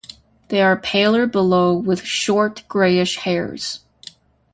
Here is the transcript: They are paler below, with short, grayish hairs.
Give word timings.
They 0.47 0.63
are 0.63 0.81
paler 0.81 1.27
below, 1.27 1.77
with 1.77 2.01
short, 2.01 2.63
grayish 2.67 3.17
hairs. 3.17 3.81